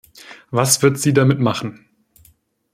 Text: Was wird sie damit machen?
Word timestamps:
Was 0.49 0.81
wird 0.81 0.97
sie 0.97 1.13
damit 1.13 1.37
machen? 1.39 1.85